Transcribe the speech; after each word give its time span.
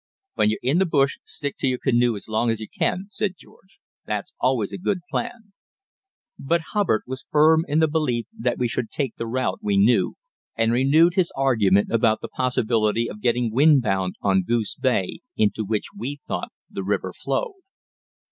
"When 0.33 0.49
you're 0.49 0.57
in 0.63 0.79
the 0.79 0.87
bush 0.87 1.19
stick 1.25 1.57
to 1.57 1.67
your 1.67 1.77
canoe 1.77 2.15
as 2.15 2.27
long 2.27 2.49
as 2.49 2.59
you 2.59 2.67
can," 2.67 3.05
said 3.11 3.35
George; 3.37 3.79
"that's 4.03 4.33
always 4.39 4.71
a 4.73 4.79
good 4.79 5.01
plan." 5.11 5.53
But 6.39 6.61
Hubbard 6.73 7.03
was 7.05 7.27
firm 7.29 7.63
in 7.67 7.77
the 7.77 7.87
belief 7.87 8.25
that 8.35 8.57
we 8.57 8.67
should 8.67 8.89
take 8.89 9.13
the 9.17 9.27
route 9.27 9.59
we 9.61 9.77
knew, 9.77 10.15
and 10.57 10.73
renewed 10.73 11.13
his 11.13 11.31
argument 11.35 11.91
about 11.91 12.19
the 12.19 12.29
possibility 12.29 13.07
of 13.07 13.21
getting 13.21 13.51
windbound 13.51 14.15
on 14.21 14.41
Goose 14.41 14.73
Bay, 14.73 15.19
into 15.37 15.63
which 15.63 15.85
we 15.95 16.19
thought 16.27 16.49
the 16.67 16.81
river 16.83 17.13
flowed. 17.13 17.57